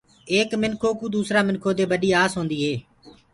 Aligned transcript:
ايڪ 0.31 0.49
منکو 0.61 0.89
ڪُو 0.99 1.05
دوسرآ 1.15 1.39
منکو 1.47 1.69
دي 1.77 1.83
ٻڏي 1.91 2.09
آس 2.23 2.31
هوندي 2.37 2.57
هي۔ 2.65 2.73